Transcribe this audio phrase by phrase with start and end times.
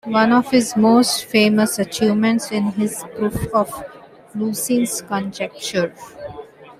[0.07, 3.71] One of his most famous achievements is his proof of
[4.35, 5.93] Lusin's conjecture.